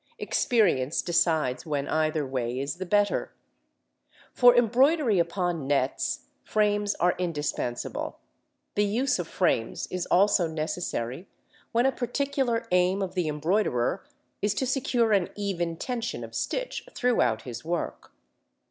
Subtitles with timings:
[0.17, 3.35] Experience decides when either way is the better.
[4.33, 8.17] For embroidery upon nets, frames are indispensable.
[8.73, 11.27] The use of frames is also necessary
[11.71, 14.03] when a particular aim of the embroiderer
[14.41, 18.11] is to secure an even tension of stitch throughout his work.